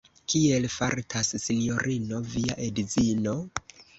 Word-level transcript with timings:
Kiel 0.33 0.63
fartas 0.75 1.29
Sinjorino 1.43 2.21
via 2.33 2.57
edzino? 2.71 3.37